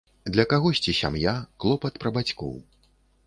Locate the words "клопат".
1.63-2.01